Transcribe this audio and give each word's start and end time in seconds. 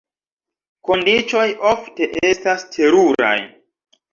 Kondiĉoj 0.89 1.45
ofte 1.73 2.09
estas 2.31 2.67
teruraj. 2.79 3.37